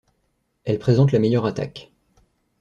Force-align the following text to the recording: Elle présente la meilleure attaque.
Elle 0.63 0.79
présente 0.79 1.11
la 1.11 1.19
meilleure 1.19 1.45
attaque. 1.45 1.91